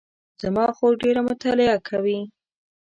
زما 0.41 0.65
خور 0.77 0.93
ډېره 1.03 1.21
مطالعه 1.29 1.77
کوي 1.87 2.19